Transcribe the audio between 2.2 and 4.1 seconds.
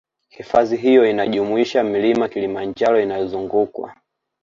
Kilimanjaro inayozungukwa